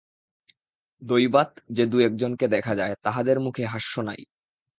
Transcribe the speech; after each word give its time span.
দৈবাৎ 1.01 1.51
যে 1.69 1.83
দু-একজনকে 1.85 2.45
দেখা 2.47 2.73
যায় 2.75 2.93
তাহাদের 3.03 3.37
মুখে 3.39 3.63
হাস্য 3.65 3.93
নাই। 4.01 4.21